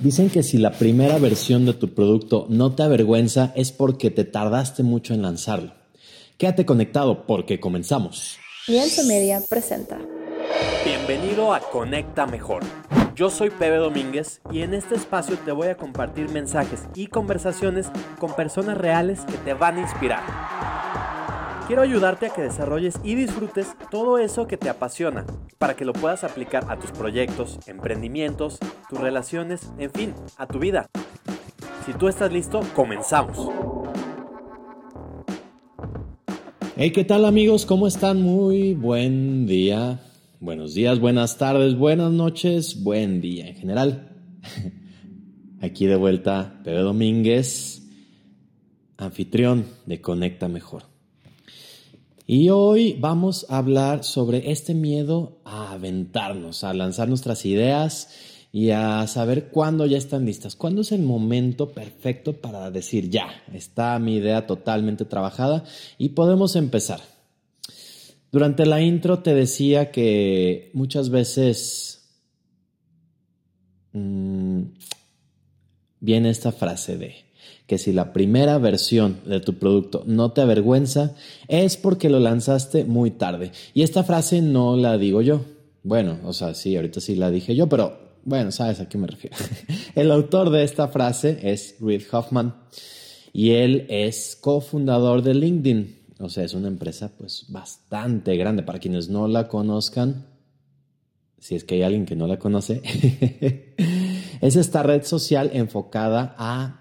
[0.00, 4.24] Dicen que si la primera versión de tu producto no te avergüenza es porque te
[4.24, 5.74] tardaste mucho en lanzarlo.
[6.38, 8.38] Quédate conectado porque comenzamos.
[8.66, 9.98] Lienzo Media presenta.
[10.86, 12.62] Bienvenido a Conecta Mejor.
[13.14, 17.88] Yo soy Pepe Domínguez y en este espacio te voy a compartir mensajes y conversaciones
[18.18, 20.79] con personas reales que te van a inspirar.
[21.70, 25.24] Quiero ayudarte a que desarrolles y disfrutes todo eso que te apasiona,
[25.56, 28.58] para que lo puedas aplicar a tus proyectos, emprendimientos,
[28.88, 30.90] tus relaciones, en fin, a tu vida.
[31.86, 33.52] Si tú estás listo, comenzamos.
[36.74, 37.66] Hey, ¿qué tal amigos?
[37.66, 38.20] ¿Cómo están?
[38.20, 40.00] Muy buen día.
[40.40, 44.16] Buenos días, buenas tardes, buenas noches, buen día en general.
[45.62, 47.88] Aquí de vuelta, Pedro Domínguez,
[48.96, 50.89] anfitrión de Conecta Mejor.
[52.32, 58.08] Y hoy vamos a hablar sobre este miedo a aventarnos, a lanzar nuestras ideas
[58.52, 63.42] y a saber cuándo ya están listas, cuándo es el momento perfecto para decir ya,
[63.52, 65.64] está mi idea totalmente trabajada
[65.98, 67.00] y podemos empezar.
[68.30, 72.12] Durante la intro te decía que muchas veces
[73.92, 74.66] mmm,
[75.98, 77.24] viene esta frase de
[77.70, 81.14] que si la primera versión de tu producto no te avergüenza,
[81.46, 83.52] es porque lo lanzaste muy tarde.
[83.74, 85.42] Y esta frase no la digo yo.
[85.84, 89.06] Bueno, o sea, sí, ahorita sí la dije yo, pero bueno, sabes a qué me
[89.06, 89.36] refiero.
[89.94, 92.56] El autor de esta frase es Reid Hoffman
[93.32, 95.96] y él es cofundador de LinkedIn.
[96.18, 98.64] O sea, es una empresa pues bastante grande.
[98.64, 100.26] Para quienes no la conozcan,
[101.38, 102.82] si es que hay alguien que no la conoce,
[104.40, 106.79] es esta red social enfocada a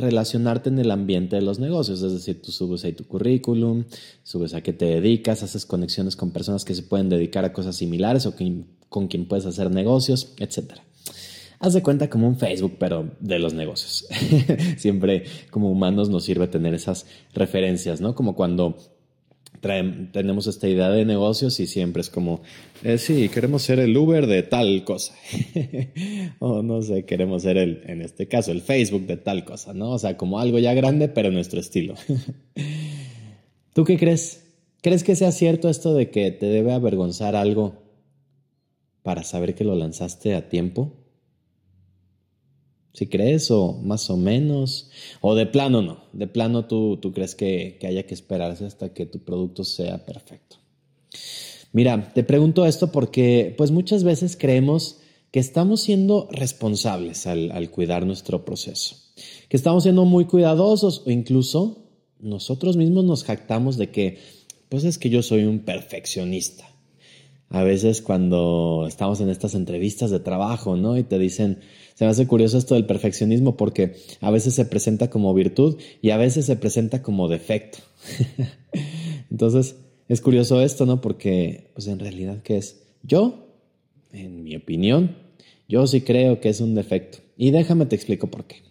[0.00, 3.84] relacionarte en el ambiente de los negocios, es decir, tú subes ahí tu currículum,
[4.22, 7.76] subes a qué te dedicas, haces conexiones con personas que se pueden dedicar a cosas
[7.76, 8.34] similares o
[8.88, 10.74] con quien puedes hacer negocios, etc.
[11.58, 14.06] Haz de cuenta como un Facebook, pero de los negocios.
[14.78, 18.14] Siempre como humanos nos sirve tener esas referencias, ¿no?
[18.14, 18.78] Como cuando
[19.60, 22.42] tenemos esta idea de negocios y siempre es como,
[22.82, 25.14] eh, sí, queremos ser el Uber de tal cosa.
[26.38, 29.90] o no sé, queremos ser el, en este caso, el Facebook de tal cosa, ¿no?
[29.90, 31.94] O sea, como algo ya grande, pero nuestro estilo.
[33.74, 34.44] ¿Tú qué crees?
[34.82, 37.82] ¿Crees que sea cierto esto de que te debe avergonzar algo
[39.02, 40.99] para saber que lo lanzaste a tiempo?
[42.92, 44.90] Si crees, o más o menos,
[45.20, 48.92] o de plano no, de plano tú, tú crees que, que haya que esperarse hasta
[48.92, 50.56] que tu producto sea perfecto.
[51.72, 54.98] Mira, te pregunto esto porque pues muchas veces creemos
[55.30, 58.96] que estamos siendo responsables al, al, cuidar nuestro proceso,
[59.48, 61.86] que estamos siendo muy cuidadosos o incluso
[62.18, 64.18] nosotros mismos nos jactamos de que
[64.68, 66.66] pues es que yo soy un perfeccionista.
[67.48, 70.96] A veces cuando estamos en estas entrevistas de trabajo, ¿no?
[70.96, 71.58] Y te dicen,
[72.00, 76.08] se me hace curioso esto del perfeccionismo porque a veces se presenta como virtud y
[76.12, 77.80] a veces se presenta como defecto.
[79.30, 79.76] Entonces,
[80.08, 81.02] es curioso esto, ¿no?
[81.02, 82.80] Porque, pues en realidad, ¿qué es?
[83.02, 83.48] Yo,
[84.14, 85.14] en mi opinión,
[85.68, 87.18] yo sí creo que es un defecto.
[87.36, 88.62] Y déjame te explico por qué.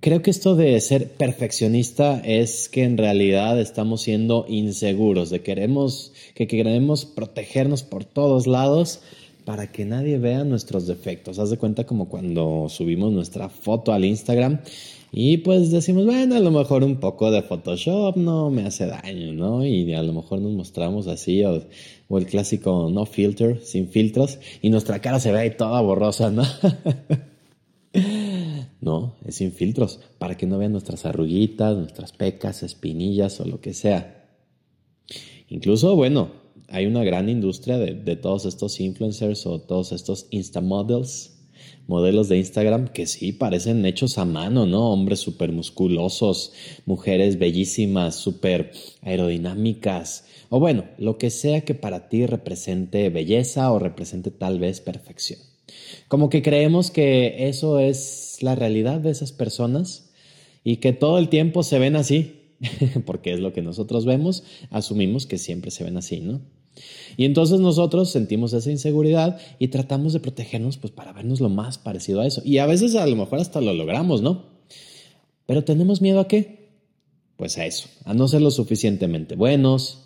[0.00, 6.12] Creo que esto de ser perfeccionista es que en realidad estamos siendo inseguros, de queremos,
[6.34, 9.02] que queremos protegernos por todos lados
[9.44, 11.38] para que nadie vea nuestros defectos.
[11.38, 14.60] Haz de cuenta como cuando subimos nuestra foto al Instagram
[15.12, 19.32] y pues decimos, bueno, a lo mejor un poco de Photoshop no me hace daño,
[19.32, 19.64] ¿no?
[19.64, 21.62] Y a lo mejor nos mostramos así o,
[22.10, 26.42] el clásico no filter, sin filtros y nuestra cara se ve ahí toda borrosa, ¿no?
[28.80, 33.60] no, es sin filtros, para que no vean nuestras arruguitas, nuestras pecas, espinillas o lo
[33.60, 34.26] que sea.
[35.48, 41.32] Incluso, bueno, hay una gran industria de, todos estos influencers o todos estos Insta models,
[41.86, 44.90] modelos de Instagram que sí parecen hechos a mano, ¿no?
[44.90, 46.52] Hombres súper musculosos,
[46.86, 48.72] mujeres bellísimas, súper
[49.02, 54.80] aerodinámicas, o bueno, lo que sea que para ti represente belleza o represente tal vez
[54.80, 55.40] perfección.
[56.08, 60.10] Como que creemos que eso es la realidad de esas personas
[60.62, 62.40] y que todo el tiempo se ven así,
[63.06, 66.40] porque es lo que nosotros vemos, asumimos que siempre se ven así, ¿no?
[67.16, 71.78] Y entonces nosotros sentimos esa inseguridad y tratamos de protegernos pues para vernos lo más
[71.78, 72.42] parecido a eso.
[72.44, 74.46] Y a veces a lo mejor hasta lo logramos, ¿no?
[75.46, 76.70] Pero tenemos miedo a qué?
[77.36, 80.04] Pues a eso, a no ser lo suficientemente buenos,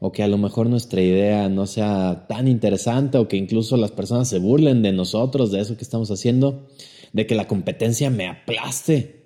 [0.00, 3.90] o que a lo mejor nuestra idea no sea tan interesante, o que incluso las
[3.90, 6.68] personas se burlen de nosotros, de eso que estamos haciendo,
[7.12, 9.18] de que la competencia me aplaste.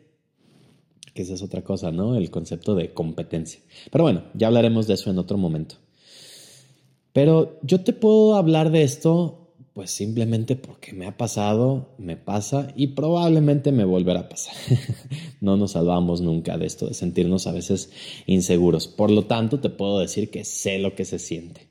[1.15, 2.17] Que esa es otra cosa, ¿no?
[2.17, 3.61] El concepto de competencia.
[3.91, 5.77] Pero bueno, ya hablaremos de eso en otro momento.
[7.13, 9.43] Pero yo te puedo hablar de esto
[9.73, 14.55] pues simplemente porque me ha pasado, me pasa y probablemente me volverá a pasar.
[15.41, 17.91] no nos salvamos nunca de esto, de sentirnos a veces
[18.27, 18.87] inseguros.
[18.87, 21.69] Por lo tanto, te puedo decir que sé lo que se siente.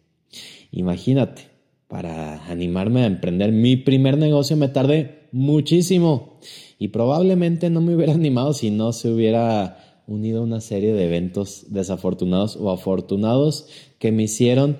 [0.71, 1.43] Imagínate,
[1.87, 6.39] para animarme a emprender mi primer negocio me tardé muchísimo
[6.79, 11.65] y probablemente no me hubiera animado si no se hubiera unido una serie de eventos
[11.69, 13.67] desafortunados o afortunados
[13.99, 14.77] que me hicieron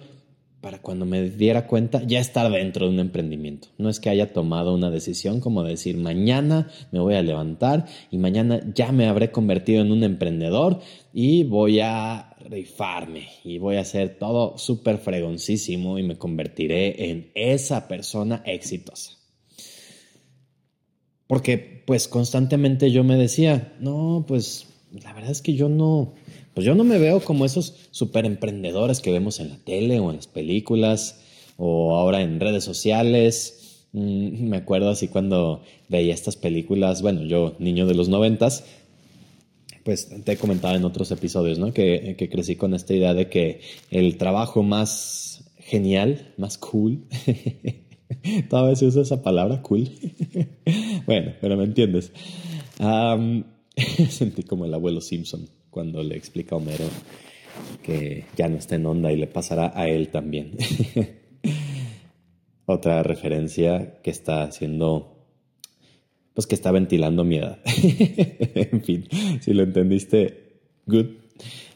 [0.61, 3.69] para cuando me diera cuenta ya estar dentro de un emprendimiento.
[3.79, 8.19] No es que haya tomado una decisión como decir mañana me voy a levantar y
[8.19, 10.79] mañana ya me habré convertido en un emprendedor
[11.13, 17.31] y voy a rifarme y voy a hacer todo súper fregoncísimo y me convertiré en
[17.33, 19.17] esa persona exitosa.
[21.25, 26.13] Porque pues constantemente yo me decía, no, pues la verdad es que yo no,
[26.53, 30.09] pues yo no me veo como esos super emprendedores que vemos en la tele o
[30.09, 31.21] en las películas
[31.57, 33.85] o ahora en redes sociales.
[33.93, 38.65] Mm, me acuerdo así cuando veía estas películas, bueno, yo niño de los noventas,
[39.83, 41.73] pues te he comentado en otros episodios, ¿no?
[41.73, 47.05] Que, que crecí con esta idea de que el trabajo más genial, más cool,
[48.49, 49.89] todavía se usa esa palabra, cool.
[51.05, 52.11] bueno, pero me entiendes.
[54.09, 56.85] sentí como el abuelo Simpson cuando le explica a Homero
[57.83, 60.57] que ya no está en onda y le pasará a él también.
[62.65, 65.25] Otra referencia que está haciendo,
[66.33, 67.59] pues que está ventilando mi edad.
[67.65, 69.07] en fin,
[69.41, 71.07] si lo entendiste, good.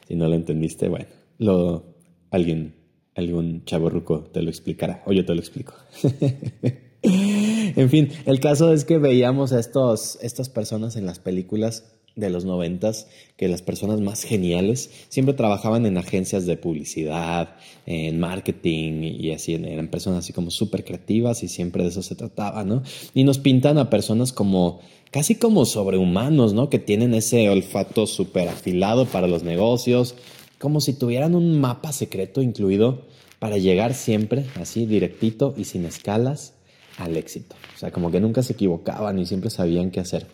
[0.07, 1.07] Si no lo entendiste, bueno,
[1.39, 1.95] lo,
[2.30, 2.75] alguien,
[3.15, 5.74] algún chavo ruco te lo explicará o yo te lo explico.
[7.01, 12.29] en fin, el caso es que veíamos a estos, estas personas en las películas de
[12.29, 13.07] los noventas
[13.38, 19.53] que las personas más geniales siempre trabajaban en agencias de publicidad, en marketing y así,
[19.53, 22.83] eran personas así como súper creativas y siempre de eso se trataba, ¿no?
[23.13, 24.79] Y nos pintan a personas como
[25.12, 26.69] casi como sobrehumanos, ¿no?
[26.69, 30.15] Que tienen ese olfato súper afilado para los negocios,
[30.59, 33.03] como si tuvieran un mapa secreto incluido
[33.39, 36.53] para llegar siempre así directito y sin escalas
[36.97, 37.56] al éxito.
[37.75, 40.27] O sea, como que nunca se equivocaban y siempre sabían qué hacer.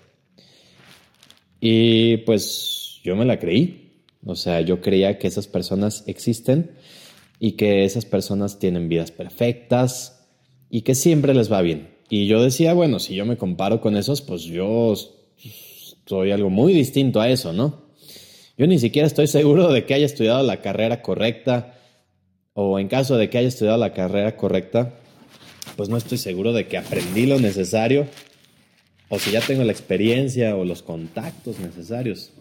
[1.62, 3.94] Y pues yo me la creí.
[4.26, 6.72] O sea, yo creía que esas personas existen
[7.40, 10.28] y que esas personas tienen vidas perfectas
[10.70, 11.90] y que siempre les va bien.
[12.10, 14.94] Y yo decía, bueno, si yo me comparo con esos, pues yo
[16.06, 17.86] soy algo muy distinto a eso, ¿no?
[18.58, 21.78] Yo ni siquiera estoy seguro de que haya estudiado la carrera correcta
[22.54, 24.96] o en caso de que haya estudiado la carrera correcta,
[25.78, 28.08] pues no estoy seguro de que aprendí lo necesario
[29.12, 32.32] o si ya tengo la experiencia o los contactos necesarios.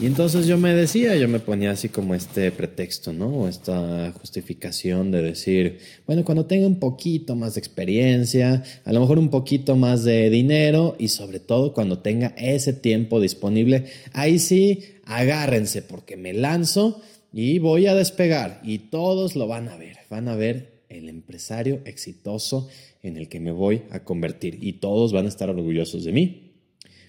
[0.00, 3.26] Y entonces yo me decía, yo me ponía así como este pretexto, ¿no?
[3.26, 9.00] O esta justificación de decir, bueno, cuando tenga un poquito más de experiencia, a lo
[9.00, 14.38] mejor un poquito más de dinero y sobre todo cuando tenga ese tiempo disponible, ahí
[14.38, 19.98] sí, agárrense porque me lanzo y voy a despegar y todos lo van a ver,
[20.08, 22.68] van a ver el empresario exitoso
[23.02, 26.44] en el que me voy a convertir y todos van a estar orgullosos de mí.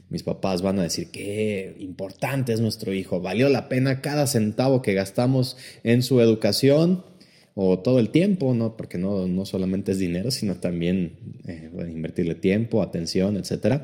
[0.09, 4.81] Mis papás van a decir qué importante es nuestro hijo, valió la pena cada centavo
[4.81, 7.05] que gastamos en su educación
[7.53, 8.75] o todo el tiempo, ¿no?
[8.75, 11.17] porque no, no solamente es dinero, sino también
[11.47, 13.81] eh, invertirle tiempo, atención, etc.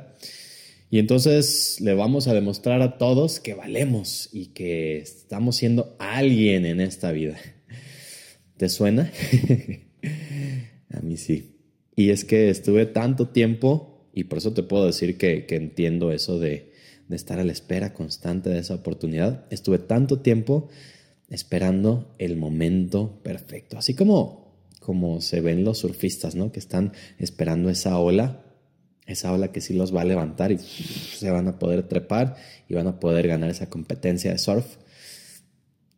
[0.89, 6.65] Y entonces le vamos a demostrar a todos que valemos y que estamos siendo alguien
[6.65, 7.37] en esta vida.
[8.57, 9.11] ¿Te suena?
[10.89, 11.55] a mí sí.
[11.95, 16.39] Y es que estuve tanto tiempo, y por eso te puedo decir que, entiendo eso
[16.39, 16.73] de,
[17.09, 19.45] estar a la espera constante de esa oportunidad.
[19.51, 20.69] Estuve tanto tiempo
[21.29, 23.77] esperando el momento perfecto.
[23.77, 26.51] Así como, como se ven los surfistas, ¿no?
[26.51, 28.43] Que están esperando esa ola,
[29.05, 32.35] esa ola que sí los va a levantar y se van a poder trepar
[32.67, 34.77] y van a poder ganar esa competencia de surf.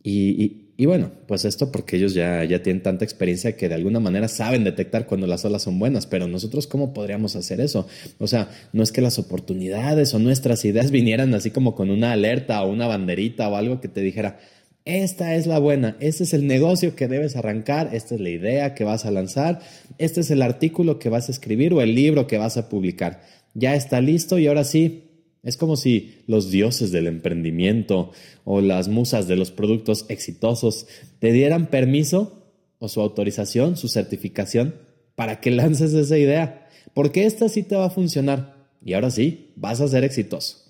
[0.03, 4.27] y bueno, pues esto porque ellos ya, ya tienen tanta experiencia que de alguna manera
[4.27, 7.87] saben detectar cuando las olas son buenas, pero nosotros cómo podríamos hacer eso?
[8.19, 12.11] O sea, no es que las oportunidades o nuestras ideas vinieran así como con una
[12.11, 14.37] alerta o una banderita o algo que te dijera,
[14.85, 18.75] esta es la buena, este es el negocio que debes arrancar, esta es la idea
[18.75, 19.59] que vas a lanzar,
[19.97, 23.21] este es el artículo que vas a escribir o el libro que vas a publicar.
[23.53, 25.06] Ya está listo y ahora sí,
[25.47, 28.11] es como si los dioses del emprendimiento
[28.43, 30.87] o las musas de los productos exitosos
[31.19, 34.75] te dieran permiso o su autorización, su certificación
[35.15, 39.53] para que lances esa idea, porque esta sí te va a funcionar y ahora sí
[39.55, 40.65] vas a ser exitoso.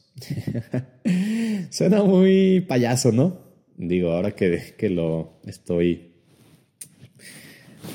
[1.71, 3.41] Suena muy payaso, ¿no?
[3.77, 6.11] Digo, ahora que, que lo estoy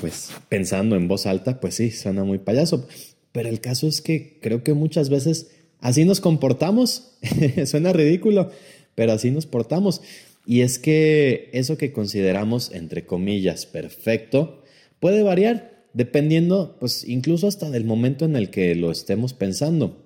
[0.01, 2.89] pues pensando en voz alta, pues sí, suena muy payaso.
[3.31, 7.11] Pero el caso es que creo que muchas veces así nos comportamos.
[7.65, 8.49] suena ridículo,
[8.95, 10.01] pero así nos portamos.
[10.45, 14.63] Y es que eso que consideramos, entre comillas, perfecto,
[14.99, 20.05] puede variar dependiendo, pues incluso hasta del momento en el que lo estemos pensando.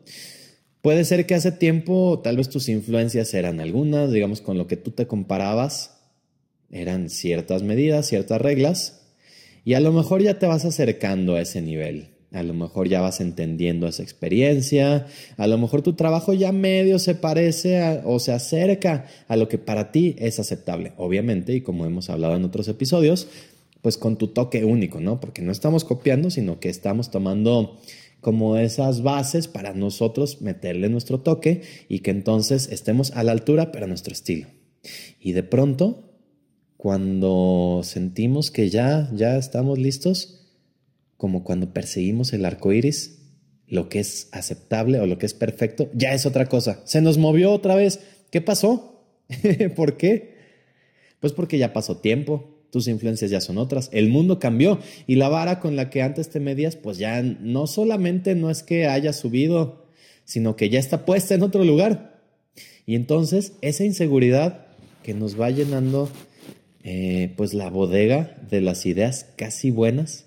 [0.81, 4.77] Puede ser que hace tiempo tal vez tus influencias eran algunas, digamos, con lo que
[4.77, 5.97] tú te comparabas,
[6.71, 9.01] eran ciertas medidas, ciertas reglas,
[9.63, 12.16] y a lo mejor ya te vas acercando a ese nivel.
[12.31, 15.05] A lo mejor ya vas entendiendo esa experiencia,
[15.37, 19.57] a lo mejor tu trabajo ya medio se parece o se acerca a lo que
[19.57, 20.91] para ti es aceptable.
[20.97, 23.27] Obviamente, y como hemos hablado en otros episodios,
[23.81, 25.21] pues con tu toque único, ¿no?
[25.21, 27.79] Porque no estamos copiando, sino que estamos tomando
[28.19, 33.71] como esas bases para nosotros meterle nuestro toque y que entonces estemos a la altura,
[33.71, 34.47] pero a nuestro estilo.
[35.21, 36.11] Y de pronto,
[36.75, 40.36] cuando sentimos que ya, ya estamos listos,
[41.17, 43.19] como cuando perseguimos el arco iris,
[43.67, 46.81] lo que es aceptable o lo que es perfecto, ya es otra cosa.
[46.85, 47.99] Se nos movió otra vez.
[48.31, 49.03] ¿Qué pasó?
[49.75, 50.35] ¿Por qué?
[51.19, 55.29] Pues porque ya pasó tiempo, tus influencias ya son otras, el mundo cambió y la
[55.29, 59.13] vara con la que antes te medías, pues ya no solamente no es que haya
[59.13, 59.87] subido,
[60.25, 62.21] sino que ya está puesta en otro lugar.
[62.85, 64.67] Y entonces esa inseguridad
[65.03, 66.09] que nos va llenando
[66.83, 70.26] eh, pues la bodega de las ideas casi buenas,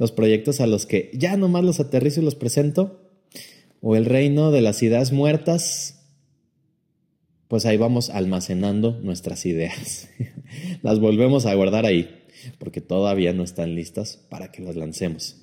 [0.00, 3.02] los proyectos a los que ya nomás los aterrizo y los presento,
[3.82, 6.00] o el reino de las ideas muertas,
[7.48, 10.08] pues ahí vamos almacenando nuestras ideas.
[10.82, 12.22] las volvemos a guardar ahí,
[12.58, 15.36] porque todavía no están listas para que las lancemos.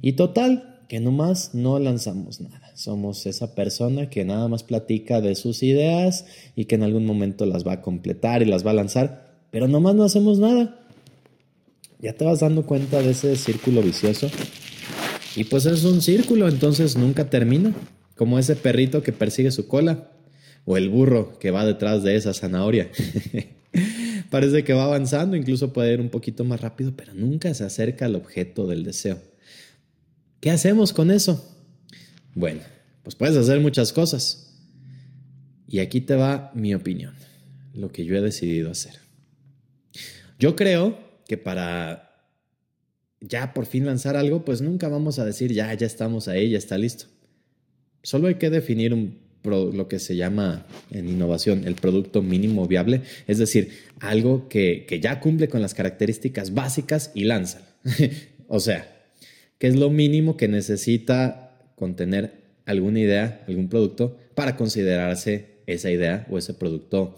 [0.00, 2.72] Y total, que nomás no lanzamos nada.
[2.76, 7.44] Somos esa persona que nada más platica de sus ideas y que en algún momento
[7.44, 10.85] las va a completar y las va a lanzar, pero nomás no hacemos nada.
[12.06, 14.30] Ya te vas dando cuenta de ese círculo vicioso.
[15.34, 17.74] Y pues es un círculo, entonces nunca termina.
[18.14, 20.12] Como ese perrito que persigue su cola.
[20.66, 22.92] O el burro que va detrás de esa zanahoria.
[24.30, 28.04] Parece que va avanzando, incluso puede ir un poquito más rápido, pero nunca se acerca
[28.04, 29.20] al objeto del deseo.
[30.38, 31.44] ¿Qué hacemos con eso?
[32.36, 32.60] Bueno,
[33.02, 34.54] pues puedes hacer muchas cosas.
[35.66, 37.14] Y aquí te va mi opinión,
[37.74, 38.94] lo que yo he decidido hacer.
[40.38, 42.06] Yo creo que para
[43.20, 46.58] ya por fin lanzar algo, pues nunca vamos a decir ya, ya estamos ahí, ya
[46.58, 47.06] está listo.
[48.02, 53.02] Solo hay que definir un, lo que se llama en innovación el producto mínimo viable,
[53.26, 57.62] es decir, algo que, que ya cumple con las características básicas y lanza.
[58.48, 58.92] o sea,
[59.58, 66.26] que es lo mínimo que necesita contener alguna idea, algún producto, para considerarse esa idea
[66.30, 67.16] o ese producto,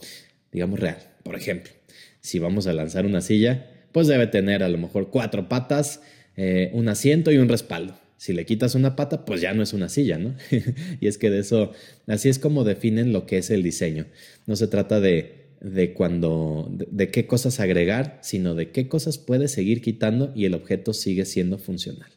[0.53, 0.99] digamos, real.
[1.23, 1.73] Por ejemplo,
[2.21, 3.67] si vamos a lanzar una silla,
[3.99, 6.03] pues debe tener a lo mejor cuatro patas,
[6.37, 7.99] eh, un asiento y un respaldo.
[8.17, 10.37] Si le quitas una pata, pues ya no es una silla, ¿no?
[11.01, 11.73] y es que de eso,
[12.07, 14.07] así es como definen lo que es el diseño.
[14.47, 19.51] No se trata de, de cuando, de, qué cosas agregar, sino de qué cosas puedes
[19.51, 22.13] seguir quitando y el objeto sigue siendo funcional.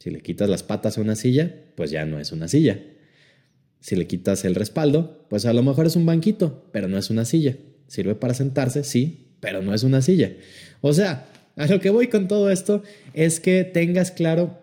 [0.00, 2.80] Si le quitas las patas a una silla, pues ya no es una silla.
[3.78, 7.10] Si le quitas el respaldo, pues a lo mejor es un banquito, pero no es
[7.10, 7.58] una silla.
[7.86, 10.32] Sirve para sentarse, sí, pero no es una silla.
[10.80, 12.82] O sea, a lo que voy con todo esto
[13.12, 14.56] es que tengas claro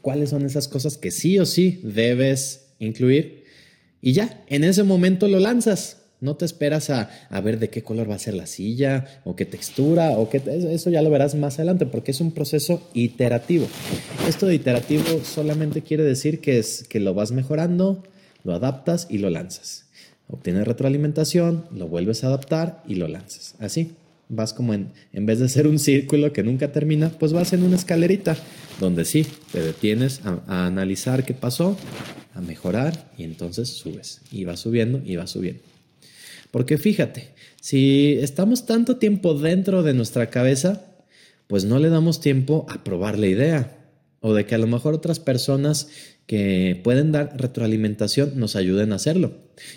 [0.00, 3.44] cuáles son esas cosas que sí o sí debes incluir
[4.00, 5.96] y ya, en ese momento lo lanzas.
[6.20, 7.10] No te esperas a,
[7.42, 10.42] ver de qué color va a ser la silla o qué textura o qué...
[10.70, 13.68] Eso ya lo verás más adelante porque es un proceso iterativo.
[14.28, 18.02] Esto de iterativo solamente quiere decir que, es, que lo vas mejorando,
[18.42, 19.87] lo adaptas y lo lanzas.
[20.28, 23.54] Obtienes retroalimentación, lo vuelves a adaptar y lo lanzas.
[23.58, 23.92] Así,
[24.28, 27.62] vas como en, en vez de ser un círculo que nunca termina, pues vas en
[27.62, 28.36] una escalerita
[28.80, 31.76] donde sí, te detienes a, analizar qué pasó,
[32.34, 34.20] a mejorar y entonces subes.
[34.30, 35.62] Y vas subiendo y vas subiendo.
[36.50, 37.30] Porque fíjate,
[37.60, 40.84] si estamos tanto tiempo dentro de nuestra cabeza,
[41.46, 43.77] pues no le damos tiempo a probar la idea.
[44.20, 45.88] O de que a lo mejor otras personas
[46.26, 49.32] que pueden dar retroalimentación nos ayuden a hacerlo.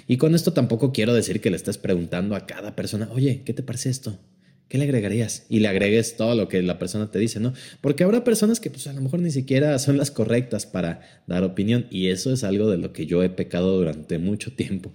[0.07, 3.53] Y con esto tampoco quiero decir que le estés preguntando a cada persona, oye, ¿qué
[3.53, 4.19] te parece esto?
[4.67, 5.45] ¿Qué le agregarías?
[5.49, 7.53] Y le agregues todo lo que la persona te dice, ¿no?
[7.81, 11.43] Porque habrá personas que pues a lo mejor ni siquiera son las correctas para dar
[11.43, 14.93] opinión y eso es algo de lo que yo he pecado durante mucho tiempo.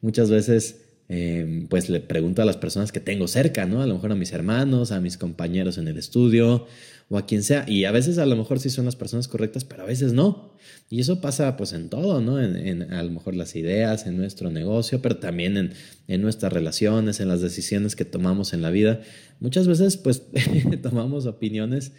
[0.00, 3.82] Muchas veces em, pues le pregunto a las personas que tengo cerca, ¿no?
[3.82, 6.66] A lo mejor a mis hermanos, a mis compañeros en el estudio
[7.08, 7.64] o a quien sea.
[7.68, 10.54] Y a veces a lo mejor sí son las personas correctas, pero a veces no.
[10.90, 12.40] Y eso pasa pues en todo, ¿no?
[12.40, 15.72] En, a lo mejor las ideas, en nuestro negocio, pero también en,
[16.08, 19.00] en nuestras relaciones, en las decisiones que tomamos en la vida.
[19.40, 20.22] Muchas veces pues
[20.82, 21.92] tomamos opiniones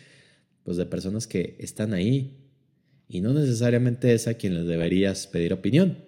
[0.64, 2.38] pues de personas que están ahí
[3.08, 6.00] y no necesariamente es a quien les deberías pedir opinión.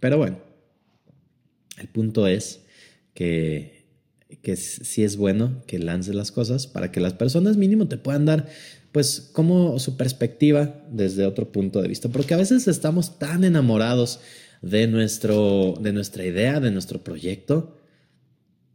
[0.00, 0.38] Pero bueno,
[1.82, 2.60] el punto es
[3.14, 3.84] que,
[4.40, 8.24] que sí es bueno que lances las cosas para que las personas mínimo te puedan
[8.24, 8.48] dar
[8.92, 14.20] pues como su perspectiva desde otro punto de vista, porque a veces estamos tan enamorados
[14.60, 17.78] de, nuestro, de nuestra idea, de nuestro proyecto,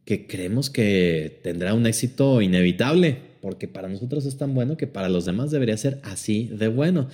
[0.06, 5.10] que creemos que tendrá un éxito inevitable, porque para nosotros es tan bueno que para
[5.10, 7.10] los demás debería ser así de bueno.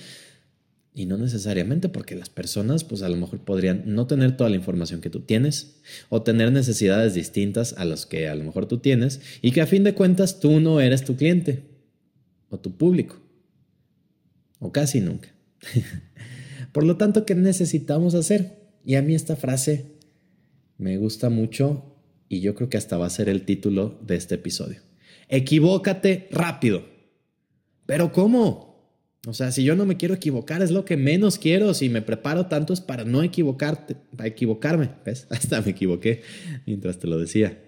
[0.96, 4.56] Y no necesariamente porque las personas pues a lo mejor podrían no tener toda la
[4.56, 8.78] información que tú tienes o tener necesidades distintas a las que a lo mejor tú
[8.78, 11.64] tienes y que a fin de cuentas tú no eres tu cliente
[12.48, 13.20] o tu público
[14.60, 15.34] o casi nunca.
[16.72, 18.64] Por lo tanto, ¿qué necesitamos hacer?
[18.84, 19.94] Y a mí esta frase
[20.78, 21.96] me gusta mucho
[22.28, 24.80] y yo creo que hasta va a ser el título de este episodio.
[25.28, 26.84] Equivócate rápido.
[27.86, 28.73] ¿Pero cómo?
[29.26, 31.72] O sea, si yo no me quiero equivocar, es lo que menos quiero.
[31.72, 34.90] Si me preparo tanto es para no equivocarte, para equivocarme.
[35.04, 35.26] ¿Ves?
[35.30, 36.22] Hasta me equivoqué
[36.66, 37.58] mientras te lo decía.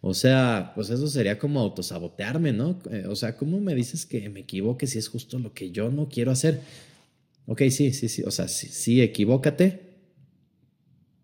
[0.00, 2.78] O sea, pues eso sería como autosabotearme, ¿no?
[2.90, 5.90] Eh, o sea, ¿cómo me dices que me equivoque si es justo lo que yo
[5.90, 6.60] no quiero hacer?
[7.46, 8.22] Ok, sí, sí, sí.
[8.24, 9.80] O sea, sí, sí equivócate.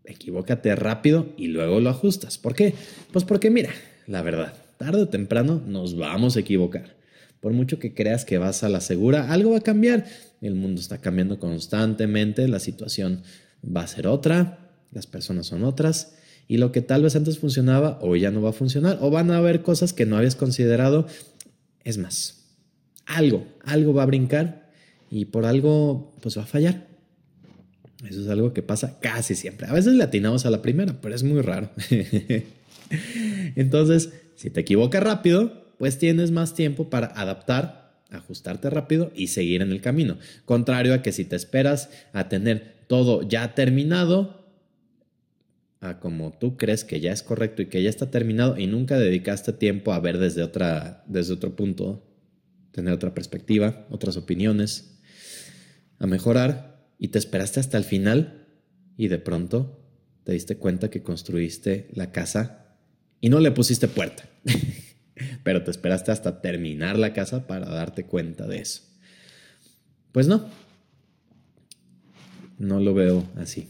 [0.05, 2.39] Equivócate rápido y luego lo ajustas.
[2.39, 2.75] ¿Por qué?
[3.13, 3.71] Pues porque mira,
[4.07, 6.97] la verdad, tarde o temprano nos vamos a equivocar.
[7.45, 10.07] Por mucho que creas que vas a la segura, algo va a cambiar.
[10.41, 13.23] El mundo está cambiando constantemente, la situación
[13.63, 16.15] va a ser otra, las personas son otras,
[16.49, 19.31] y lo que tal vez antes funcionaba o ya no va a funcionar, o van
[19.31, 21.07] a haber cosas que no habías considerado.
[21.85, 22.47] Es más,
[23.05, 24.71] algo, algo va a brincar
[25.11, 26.87] y por algo pues va a fallar.
[28.09, 29.67] Eso es algo que pasa casi siempre.
[29.67, 31.69] A veces le atinamos a la primera, pero es muy raro.
[33.55, 39.63] Entonces, si te equivocas rápido, pues tienes más tiempo para adaptar, ajustarte rápido y seguir
[39.63, 40.19] en el camino.
[40.45, 44.45] Contrario a que si te esperas a tener todo ya terminado,
[45.81, 48.99] a como tú crees que ya es correcto y que ya está terminado y nunca
[48.99, 52.07] dedicaste tiempo a ver desde, otra, desde otro punto,
[52.73, 54.99] tener otra perspectiva, otras opiniones,
[55.99, 58.47] a mejorar y te esperaste hasta el final
[58.97, 59.81] y de pronto
[60.25, 62.79] te diste cuenta que construiste la casa
[63.21, 64.29] y no le pusiste puerta.
[65.43, 68.83] pero te esperaste hasta terminar la casa para darte cuenta de eso.
[70.13, 70.49] Pues no,
[72.59, 73.69] no lo veo así.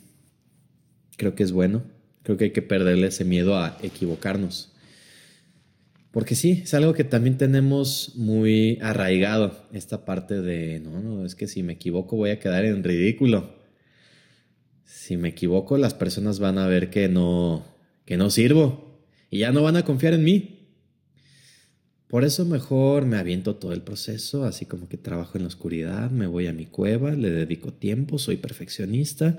[1.16, 1.82] Creo que es bueno,
[2.22, 4.72] creo que hay que perderle ese miedo a equivocarnos.
[6.10, 11.34] Porque sí, es algo que también tenemos muy arraigado, esta parte de, no, no, es
[11.34, 13.52] que si me equivoco voy a quedar en ridículo.
[14.84, 17.64] Si me equivoco, las personas van a ver que no,
[18.04, 20.63] que no sirvo y ya no van a confiar en mí.
[22.14, 26.12] Por eso mejor me aviento todo el proceso, así como que trabajo en la oscuridad,
[26.12, 29.36] me voy a mi cueva, le dedico tiempo, soy perfeccionista,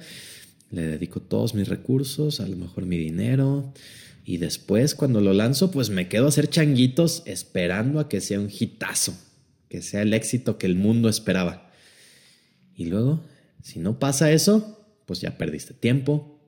[0.71, 3.71] le dedico todos mis recursos, a lo mejor mi dinero,
[4.25, 8.41] y después cuando lo lanzo, pues me quedo a hacer changuitos esperando a que sea
[8.41, 9.17] un hitazo,
[9.69, 11.71] que sea el éxito que el mundo esperaba.
[12.75, 13.23] Y luego,
[13.63, 16.41] si no pasa eso, pues ya perdiste tiempo,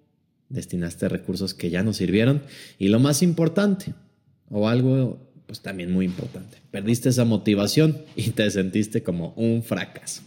[0.49, 2.43] destinaste recursos que ya no sirvieron,
[2.77, 3.93] y lo más importante,
[4.49, 6.57] o algo pues también muy importante.
[6.71, 10.21] Perdiste esa motivación y te sentiste como un fracaso.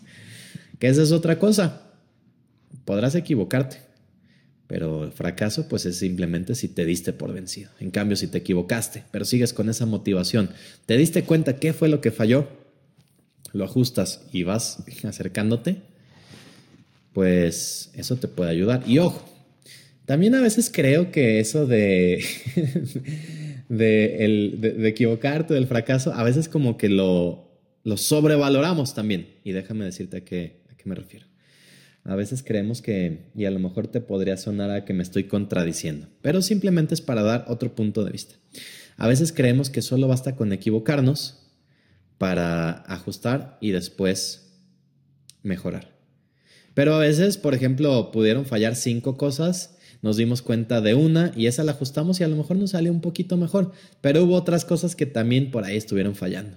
[0.78, 1.82] Que esa es otra cosa.
[2.86, 3.76] Podrás equivocarte,
[4.66, 7.70] pero el fracaso pues es simplemente si te diste por vencido.
[7.80, 10.50] En cambio, si te equivocaste, pero sigues con esa motivación,
[10.86, 12.48] te diste cuenta qué fue lo que falló,
[13.52, 15.82] lo ajustas y vas acercándote,
[17.12, 18.82] pues eso te puede ayudar.
[18.86, 19.28] Y ojo,
[20.06, 22.24] también a veces creo que eso de
[23.70, 29.28] de, el, de, equivocarte, del fracaso, a veces como que lo, lo sobrevaloramos también.
[29.44, 31.26] Y déjame decirte a qué, a qué me refiero.
[32.02, 35.24] A veces creemos que, y a lo mejor te podría sonar a que me estoy
[35.24, 38.34] contradiciendo, pero simplemente es para dar otro punto de vista.
[38.96, 41.46] A veces creemos que solo basta con equivocarnos
[42.18, 44.58] para ajustar y después
[45.42, 45.94] mejorar.
[46.74, 51.46] Pero a veces, por ejemplo, pudieron fallar cinco cosas nos dimos cuenta de una y
[51.46, 54.64] esa la ajustamos y a lo mejor nos salió un poquito mejor, pero hubo otras
[54.64, 56.56] cosas que también por ahí estuvieron fallando.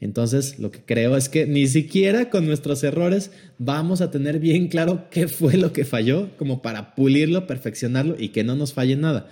[0.00, 4.68] Entonces, lo que creo es que ni siquiera con nuestros errores vamos a tener bien
[4.68, 8.96] claro qué fue lo que falló, como para pulirlo, perfeccionarlo y que no nos falle
[8.96, 9.28] nada.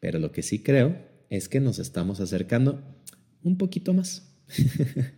[0.00, 0.96] pero lo que sí creo
[1.30, 2.82] es que nos estamos acercando
[3.42, 4.28] un poquito más.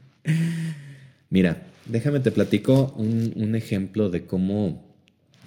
[1.30, 4.93] Mira, déjame te platico un, un ejemplo de cómo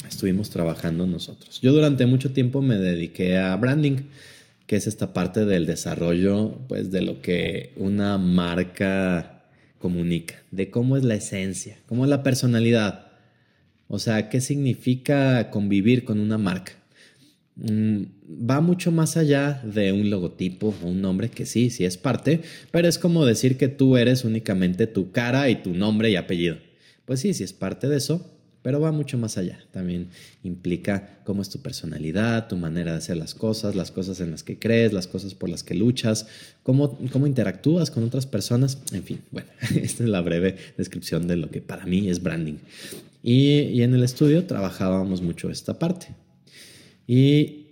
[0.07, 1.59] estuvimos trabajando nosotros.
[1.61, 4.03] Yo durante mucho tiempo me dediqué a branding,
[4.65, 9.43] que es esta parte del desarrollo, pues de lo que una marca
[9.79, 13.07] comunica, de cómo es la esencia, cómo es la personalidad.
[13.87, 16.73] O sea, qué significa convivir con una marca.
[17.55, 18.03] Mm,
[18.49, 22.41] va mucho más allá de un logotipo o un nombre que sí, sí es parte,
[22.71, 26.57] pero es como decir que tú eres únicamente tu cara y tu nombre y apellido.
[27.05, 29.59] Pues sí, sí es parte de eso, pero va mucho más allá.
[29.71, 30.09] También
[30.43, 34.43] implica cómo es tu personalidad, tu manera de hacer las cosas, las cosas en las
[34.43, 36.27] que crees, las cosas por las que luchas,
[36.63, 38.79] cómo, cómo interactúas con otras personas.
[38.91, 42.57] En fin, bueno, esta es la breve descripción de lo que para mí es branding.
[43.23, 46.07] Y, y en el estudio trabajábamos mucho esta parte.
[47.07, 47.67] Y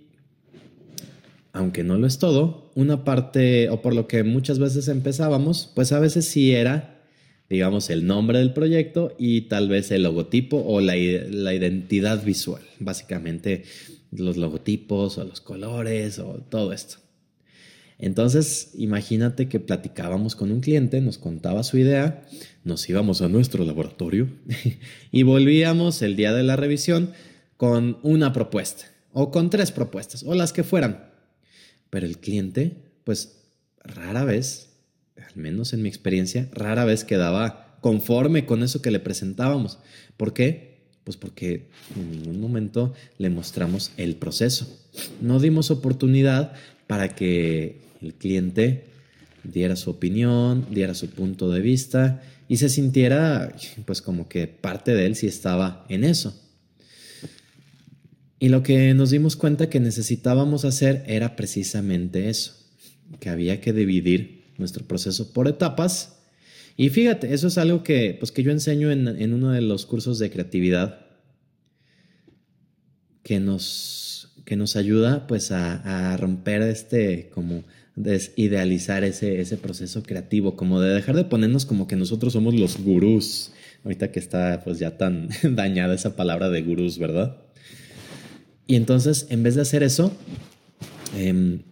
[1.56, 5.90] aunque no lo es todo, una parte, o por lo que muchas veces empezábamos, pues
[5.92, 6.95] a veces sí era,
[7.48, 12.62] digamos, el nombre del proyecto y tal vez el logotipo o la, la identidad visual,
[12.80, 13.64] básicamente
[14.10, 16.96] los logotipos o los colores o todo esto.
[17.98, 22.26] Entonces, imagínate que platicábamos con un cliente, nos contaba su idea,
[22.62, 24.28] nos íbamos a nuestro laboratorio
[25.10, 27.12] y volvíamos el día de la revisión
[27.56, 28.86] con una propuesta
[29.18, 31.08] o con tres propuestas, o las que fueran.
[31.88, 33.44] Pero el cliente, pues
[33.82, 34.75] rara vez,
[35.16, 39.78] al menos en mi experiencia, rara vez quedaba conforme con eso que le presentábamos.
[40.16, 40.76] ¿Por qué?
[41.04, 44.80] Pues porque en ningún momento le mostramos el proceso.
[45.20, 46.52] No dimos oportunidad
[46.86, 48.86] para que el cliente
[49.44, 54.94] diera su opinión, diera su punto de vista y se sintiera pues como que parte
[54.94, 56.42] de él si estaba en eso.
[58.38, 62.54] Y lo que nos dimos cuenta que necesitábamos hacer era precisamente eso,
[63.18, 66.18] que había que dividir nuestro proceso por etapas.
[66.76, 70.18] Y fíjate, eso es algo que, pues, que yo enseño en, uno de los cursos
[70.18, 71.06] de creatividad,
[73.22, 77.64] que nos, que nos ayuda pues a, a romper este, como
[77.96, 82.78] desidealizar ese, ese proceso creativo, como de dejar de ponernos como que nosotros somos los
[82.78, 83.52] gurús,
[83.84, 87.36] ahorita que está pues ya tan dañada esa palabra de gurús, ¿verdad?
[88.66, 90.12] Y entonces, en vez de hacer eso,
[91.16, 91.62] em,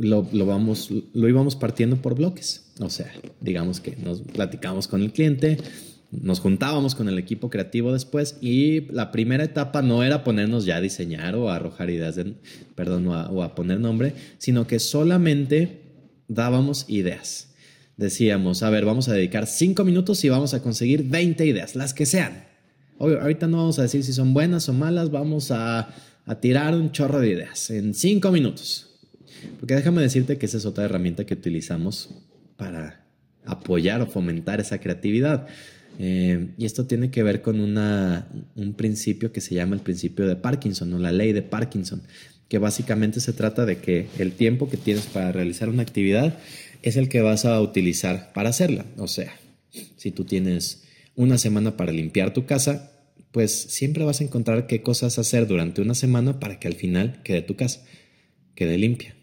[0.00, 2.72] lo, vamos, lo íbamos partiendo por bloques.
[2.80, 5.58] O sea, digamos que nos platicamos con el cliente,
[6.10, 10.76] nos juntábamos con el equipo creativo después y la primera etapa no era ponernos ya
[10.76, 12.34] a diseñar o a arrojar ideas, de,
[12.74, 15.82] perdón, o a, poner nombre, sino que solamente
[16.28, 17.48] dábamos ideas.
[17.96, 21.94] Decíamos, a ver, vamos a dedicar cinco minutos y vamos a conseguir 20 ideas, las
[21.94, 22.44] que sean.
[23.00, 25.92] ahorita no vamos a decir si son buenas o malas, vamos a
[26.28, 28.87] a tirar un chorro de ideas en cinco minutos.
[29.58, 32.10] Porque déjame decirte que esa es otra herramienta que utilizamos
[32.56, 33.04] para
[33.44, 35.46] apoyar o fomentar esa creatividad.
[35.98, 40.26] Eh, y esto tiene que ver con una, un principio que se llama el principio
[40.26, 42.02] de Parkinson o la ley de Parkinson,
[42.48, 46.38] que básicamente se trata de que el tiempo que tienes para realizar una actividad
[46.82, 48.86] es el que vas a utilizar para hacerla.
[48.96, 49.32] O sea,
[49.96, 50.84] si tú tienes
[51.16, 52.92] una semana para limpiar tu casa,
[53.32, 57.20] pues siempre vas a encontrar qué cosas hacer durante una semana para que al final
[57.24, 57.82] quede tu casa,
[58.54, 59.14] quede limpia,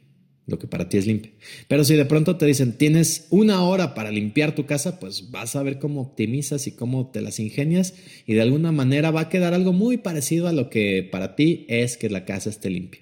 [0.47, 1.31] lo que para ti es limpia.
[1.67, 5.55] Pero si de pronto te dicen, tienes una hora para limpiar tu casa, pues vas
[5.55, 9.29] a ver cómo optimizas y cómo te las ingenias y de alguna manera va a
[9.29, 13.01] quedar algo muy parecido a lo que para ti es que la casa esté limpia.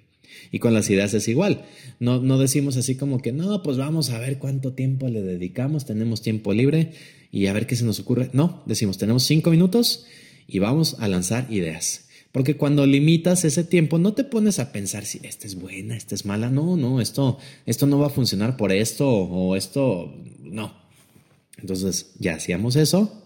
[0.51, 1.65] Y con las ideas es igual.
[1.99, 5.85] No, no decimos así como que, no, pues vamos a ver cuánto tiempo le dedicamos,
[5.85, 6.91] tenemos tiempo libre
[7.31, 8.29] y a ver qué se nos ocurre.
[8.33, 10.05] No, decimos, tenemos cinco minutos
[10.47, 12.07] y vamos a lanzar ideas.
[12.33, 16.15] Porque cuando limitas ese tiempo, no te pones a pensar si esta es buena, esta
[16.15, 16.49] es mala.
[16.49, 20.73] No, no, esto, esto no va a funcionar por esto o esto, no.
[21.59, 23.23] Entonces ya hacíamos eso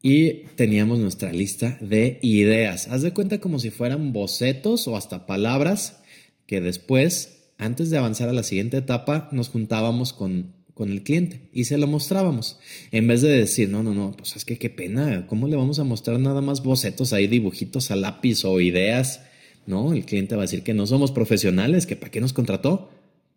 [0.00, 2.88] y teníamos nuestra lista de ideas.
[2.88, 6.00] Haz de cuenta como si fueran bocetos o hasta palabras
[6.46, 11.42] que después, antes de avanzar a la siguiente etapa, nos juntábamos con con el cliente
[11.52, 12.58] y se lo mostrábamos.
[12.90, 15.78] En vez de decir, no, no, no, pues es que qué pena, ¿cómo le vamos
[15.78, 19.20] a mostrar nada más bocetos ahí, dibujitos a lápiz o ideas?
[19.66, 22.88] No, el cliente va a decir que no somos profesionales, que para qué nos contrató.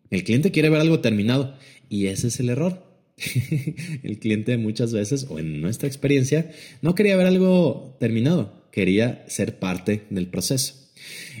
[0.08, 1.54] El cliente quiere ver algo terminado
[1.90, 2.82] y ese es el error.
[4.02, 9.58] el cliente muchas veces, o en nuestra experiencia, no quería ver algo terminado, quería ser
[9.58, 10.76] parte del proceso.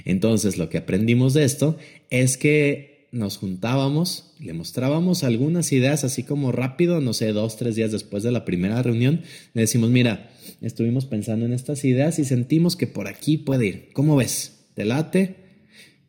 [0.04, 1.78] Entonces, lo que aprendimos de esto
[2.10, 7.76] es que nos juntábamos, le mostrábamos algunas ideas así como rápido, no sé, dos, tres
[7.76, 9.22] días después de la primera reunión,
[9.54, 13.88] le decimos, mira, estuvimos pensando en estas ideas y sentimos que por aquí puede ir.
[13.92, 14.64] ¿Cómo ves?
[14.74, 15.36] ¿Te late?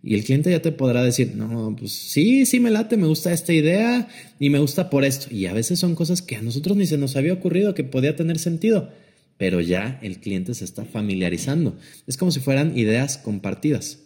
[0.01, 3.31] Y el cliente ya te podrá decir, no, pues sí, sí me late, me gusta
[3.31, 4.07] esta idea
[4.39, 5.27] y me gusta por esto.
[5.33, 8.15] Y a veces son cosas que a nosotros ni se nos había ocurrido que podía
[8.15, 8.89] tener sentido,
[9.37, 11.77] pero ya el cliente se está familiarizando.
[12.07, 14.04] Es como si fueran ideas compartidas.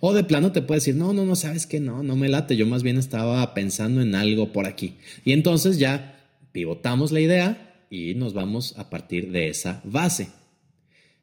[0.00, 2.56] O de plano te puede decir, no, no, no, sabes que no, no me late,
[2.56, 4.96] yo más bien estaba pensando en algo por aquí.
[5.24, 10.28] Y entonces ya pivotamos la idea y nos vamos a partir de esa base.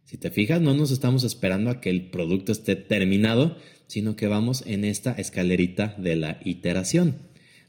[0.06, 4.28] Si te fijas, no nos estamos esperando a que el producto esté terminado, sino que
[4.28, 7.18] vamos en esta escalerita de la iteración.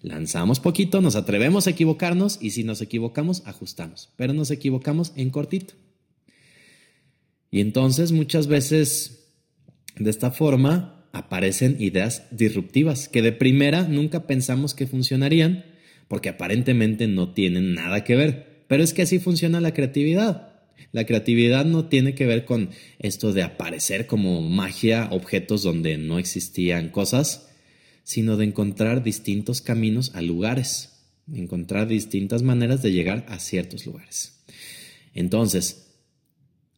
[0.02, 5.30] Lanzamos poquito, nos atrevemos a equivocarnos y si nos equivocamos, ajustamos, pero nos equivocamos en
[5.30, 5.74] cortito.
[7.50, 9.23] Y entonces muchas veces
[9.96, 15.64] de esta forma aparecen ideas disruptivas que de primera nunca pensamos que funcionarían
[16.08, 18.64] porque aparentemente no tienen nada que ver.
[18.68, 20.54] Pero es que así funciona la creatividad.
[20.92, 26.18] La creatividad no tiene que ver con esto de aparecer como magia objetos donde no
[26.18, 27.48] existían cosas,
[28.02, 34.40] sino de encontrar distintos caminos a lugares, encontrar distintas maneras de llegar a ciertos lugares.
[35.14, 35.83] Entonces,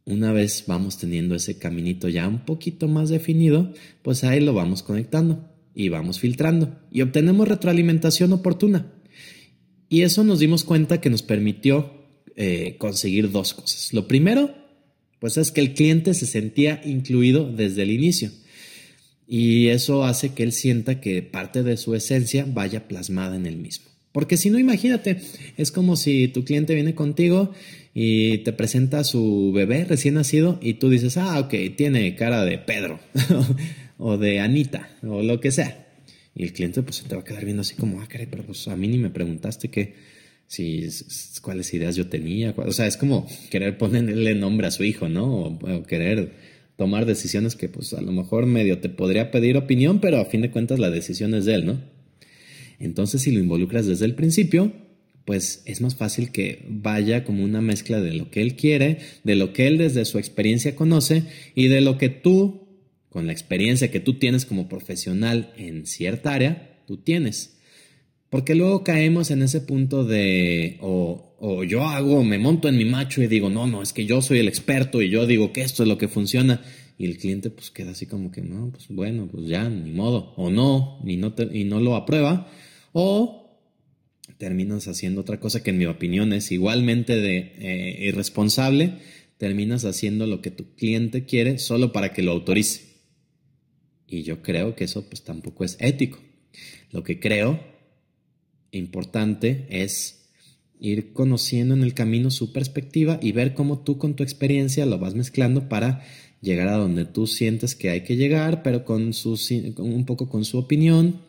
[0.06, 4.82] una vez vamos teniendo ese caminito ya un poquito más definido, pues ahí lo vamos
[4.82, 8.92] conectando y vamos filtrando y obtenemos retroalimentación oportuna.
[9.88, 11.92] Y eso nos dimos cuenta que nos permitió
[12.36, 13.92] eh, conseguir dos cosas.
[13.92, 14.54] Lo primero,
[15.18, 18.30] pues es que el cliente se sentía incluido desde el inicio.
[19.28, 23.56] Y eso hace que él sienta que parte de su esencia vaya plasmada en él
[23.56, 23.86] mismo.
[24.16, 25.18] Porque si no, imagínate,
[25.58, 27.52] es como si tu cliente viene contigo
[27.92, 32.56] y te presenta su bebé recién nacido y tú dices, ah, ok, tiene cara de
[32.56, 32.98] Pedro
[33.98, 35.86] o de Anita o lo que sea.
[36.34, 38.66] Y el cliente pues te va a quedar viendo así como, ah, caray, pero pues
[38.68, 39.96] a mí ni me preguntaste qué,
[40.46, 40.88] si,
[41.42, 42.54] cuáles ideas yo tenía.
[42.56, 45.58] O sea, es como querer ponerle nombre a su hijo, ¿no?
[45.60, 46.32] O, querer
[46.76, 50.40] tomar decisiones que pues a lo mejor medio te podría pedir opinión, pero a fin
[50.40, 51.95] de cuentas la decisión es de él, ¿no?
[52.78, 54.72] Entonces si lo involucras desde el principio,
[55.26, 59.34] pues es más fácil que vaya como una mezcla de lo que él quiere, de
[59.34, 62.68] lo que él desde su experiencia conoce y de lo que tú,
[63.08, 67.58] con la experiencia que tú tienes como profesional en cierta área, tú tienes.
[68.30, 73.20] Porque luego caemos en ese punto de, o, yo hago, me monto en mi macho
[73.22, 75.82] y digo, no, no, es que yo soy el experto y yo digo que esto
[75.82, 76.62] es lo que funciona.
[76.98, 80.32] Y el cliente pues queda así como que, no, pues bueno, pues ya, ni modo.
[80.36, 82.48] O no, ni no y no lo aprueba.
[82.98, 83.60] O
[84.38, 88.94] terminas haciendo otra cosa que en mi opinión es igualmente eh, irresponsable.
[89.36, 92.80] Terminas haciendo lo que tu cliente quiere solo para que lo autorice.
[94.08, 96.20] Y yo creo que eso pues tampoco es ético.
[96.90, 97.60] Lo que creo
[98.70, 100.30] importante es
[100.80, 104.98] ir conociendo en el camino su perspectiva y ver cómo tú con tu experiencia lo
[104.98, 106.02] vas mezclando para
[106.40, 109.38] llegar a donde tú sientes que hay que llegar, pero con, su,
[109.76, 111.20] un poco con su opinión.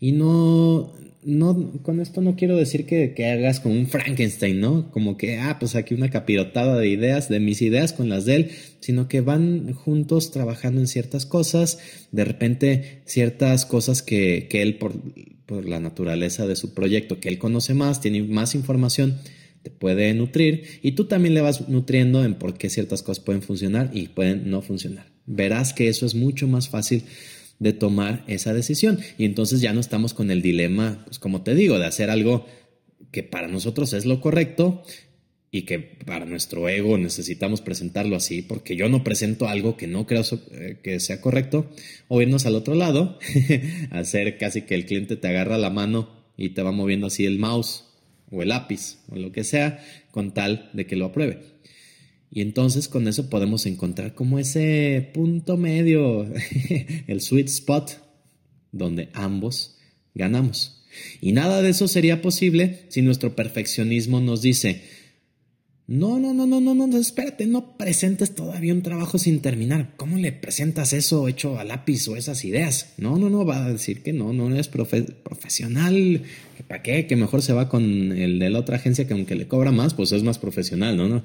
[0.00, 0.92] Y no,
[1.24, 4.90] no, con esto no quiero decir que, que, hagas como un Frankenstein, ¿no?
[4.90, 8.36] Como que, ah, pues aquí una capirotada de ideas, de mis ideas con las de
[8.36, 11.78] él, sino que van juntos trabajando en ciertas cosas,
[12.12, 14.94] de repente ciertas cosas que, que él por,
[15.46, 19.18] por la naturaleza de su proyecto, que él conoce más, tiene más información,
[19.62, 23.42] te puede nutrir y tú también le vas nutriendo en por qué ciertas cosas pueden
[23.42, 25.06] funcionar y pueden no funcionar.
[25.26, 27.04] Verás que eso es mucho más fácil
[27.64, 31.56] de tomar esa decisión y entonces ya no estamos con el dilema, pues como te
[31.56, 32.46] digo, de hacer algo
[33.10, 34.82] que para nosotros es lo correcto,
[35.54, 40.04] y que para nuestro ego necesitamos presentarlo así, porque yo no presento algo que no
[40.04, 41.70] creo eh, que sea correcto,
[42.08, 43.20] o irnos al otro lado,
[43.92, 47.38] hacer casi que el cliente te agarra la mano y te va moviendo así el
[47.38, 47.84] mouse
[48.32, 51.53] o el lápiz o lo que sea, con tal de que lo apruebe.
[52.34, 56.26] Y entonces con eso podemos encontrar como ese punto medio,
[57.06, 57.92] el sweet spot,
[58.72, 59.78] donde ambos
[60.16, 60.82] ganamos.
[61.20, 64.82] Y nada de eso sería posible si nuestro perfeccionismo nos dice,
[65.86, 69.92] no, no, no, no, no, no, espérate, no presentes todavía un trabajo sin terminar.
[69.96, 72.94] ¿Cómo le presentas eso hecho a lápiz o esas ideas?
[72.96, 76.22] No, no, no, va a decir que no, no eres profesional.
[76.66, 77.06] ¿Para qué?
[77.06, 79.94] Que mejor se va con el de la otra agencia que aunque le cobra más,
[79.94, 81.08] pues es más profesional, ¿no?
[81.08, 81.22] no.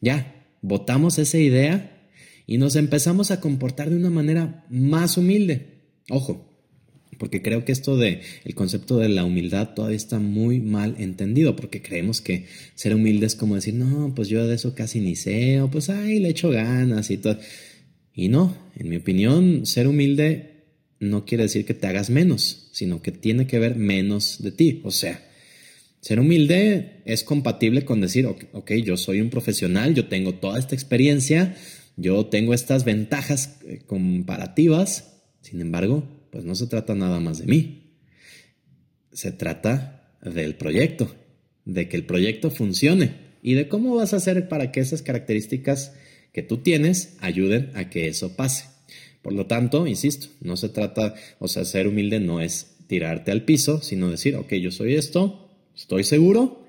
[0.00, 2.08] Ya, votamos esa idea
[2.46, 5.82] y nos empezamos a comportar de una manera más humilde.
[6.08, 6.50] Ojo,
[7.18, 11.54] porque creo que esto de el concepto de la humildad todavía está muy mal entendido,
[11.54, 15.16] porque creemos que ser humilde es como decir, no, pues yo de eso casi ni
[15.16, 17.38] sé, o pues ay, le echo ganas y todo.
[18.14, 20.64] Y no, en mi opinión, ser humilde
[20.98, 24.80] no quiere decir que te hagas menos, sino que tiene que ver menos de ti.
[24.84, 25.22] O sea,
[26.04, 30.74] ser humilde es compatible con decir, ok, yo soy un profesional, yo tengo toda esta
[30.74, 31.56] experiencia,
[31.96, 37.46] yo tengo estas ventajas eh, comparativas, Sin embargo, pues no se trata nada más de
[37.46, 37.94] mí.
[39.14, 41.14] Se trata del proyecto,
[41.64, 45.94] de que el proyecto funcione y de cómo vas a hacer para que esas características
[46.32, 48.66] que tú tienes ayuden a que eso pase.
[49.22, 53.46] Por lo tanto, insisto, no se trata, o sea, ser humilde no es tirarte al
[53.46, 55.43] piso, sino decir, ok, yo soy esto,
[55.74, 56.66] estoy seguro,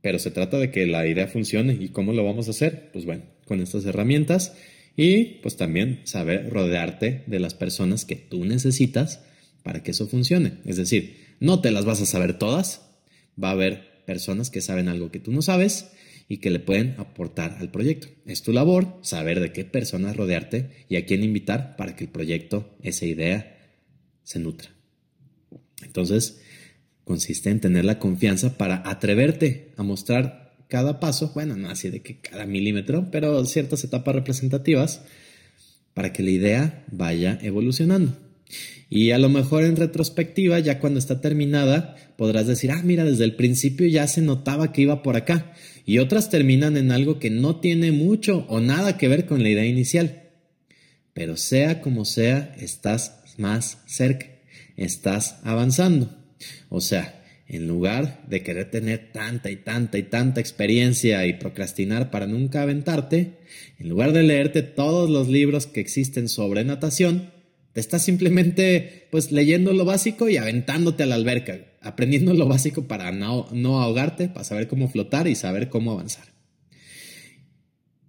[0.00, 1.76] pero se trata de que la idea funcione.
[1.78, 2.90] ¿Y cómo lo vamos a hacer?
[2.92, 4.54] Pues bueno, con estas herramientas
[4.96, 9.24] y pues también saber rodearte de las personas que tú necesitas
[9.62, 10.54] para que eso funcione.
[10.64, 12.82] Es decir, no te las vas a saber todas,
[13.42, 15.92] va a haber personas que saben algo que tú no sabes
[16.28, 18.08] y que le pueden aportar al proyecto.
[18.26, 22.10] Es tu labor saber de qué personas rodearte y a quién invitar para que el
[22.10, 23.58] proyecto, esa idea,
[24.22, 24.70] se nutra.
[25.82, 26.40] Entonces,
[27.04, 32.00] consiste en tener la confianza para atreverte a mostrar cada paso, bueno, no así de
[32.00, 35.02] que cada milímetro, pero ciertas etapas representativas
[35.94, 38.16] para que la idea vaya evolucionando.
[38.88, 43.24] Y a lo mejor en retrospectiva, ya cuando está terminada, podrás decir, ah, mira, desde
[43.24, 45.54] el principio ya se notaba que iba por acá.
[45.86, 49.48] Y otras terminan en algo que no tiene mucho o nada que ver con la
[49.48, 50.30] idea inicial.
[51.14, 54.32] Pero sea como sea, estás más cerca
[54.76, 56.21] estás avanzando.
[56.68, 62.10] O sea, en lugar de querer tener tanta y tanta y tanta experiencia y procrastinar
[62.10, 63.38] para nunca aventarte,
[63.78, 67.30] en lugar de leerte todos los libros que existen sobre natación,
[67.72, 72.86] te estás simplemente pues leyendo lo básico y aventándote a la alberca, aprendiendo lo básico
[72.86, 76.32] para no, no ahogarte, para saber cómo flotar y saber cómo avanzar.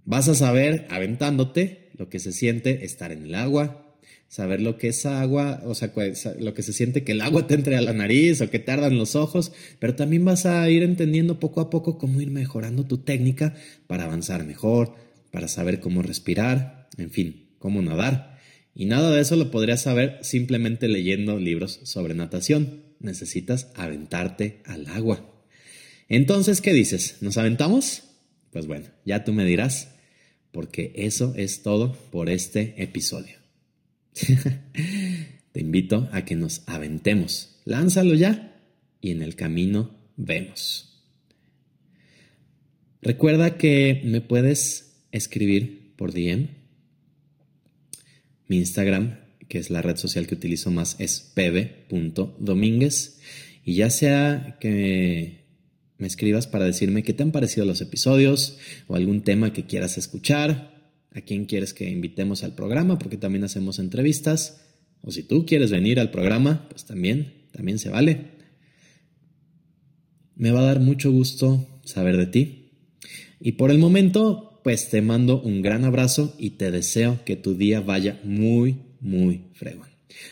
[0.06, 3.83] Vas a saber aventándote lo que se siente estar en el agua,
[4.28, 5.94] saber lo que es agua, o sea,
[6.40, 8.98] lo que se siente que el agua te entre a la nariz o que tardan
[8.98, 12.98] los ojos, pero también vas a ir entendiendo poco a poco cómo ir mejorando tu
[12.98, 13.54] técnica
[13.86, 14.96] para avanzar mejor,
[15.30, 18.40] para saber cómo respirar, en fin, cómo nadar.
[18.76, 22.82] Y nada de eso lo podrías saber simplemente leyendo libros sobre natación.
[23.00, 25.30] Necesitas aventarte al agua.
[26.10, 27.18] Entonces, ¿qué dices?
[27.22, 28.04] ¿Nos aventamos?
[28.52, 29.90] Pues bueno, ya tú me dirás,
[30.52, 33.43] porque eso es todo por este episodio.
[35.52, 37.60] Te invito a que nos aventemos.
[37.66, 38.60] Lánzalo ya
[39.02, 40.90] y en el camino vemos.
[43.02, 46.50] Recuerda que me puedes escribir por DM.
[48.48, 53.20] Mi Instagram, que es la red social que utilizo más, es pb.domínguez.
[53.66, 55.44] Y ya sea que
[55.98, 59.98] me escribas para decirme qué te han parecido los episodios o algún tema que quieras
[59.98, 60.73] escuchar
[61.14, 64.62] a quién quieres que invitemos al programa, porque también hacemos entrevistas.
[65.02, 68.32] O si tú quieres venir al programa, pues también, también se vale.
[70.36, 72.72] Me va a dar mucho gusto saber de ti.
[73.40, 77.56] Y por el momento, pues te mando un gran abrazo y te deseo que tu
[77.56, 79.90] día vaya muy, muy fregón.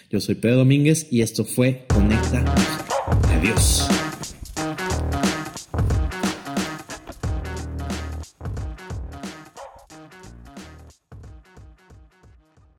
[0.10, 2.44] Yo soy Pedro Domínguez y esto fue Conecta.
[3.28, 3.88] Adiós.